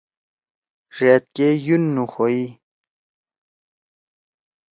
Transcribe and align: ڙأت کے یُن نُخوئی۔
ڙأت 0.95 1.23
کے 1.35 1.47
یُن 1.65 1.83
نُخوئی۔ 1.95 2.43